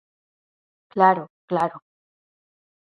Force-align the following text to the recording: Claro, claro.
Claro, 0.93 1.23
claro. 1.49 1.77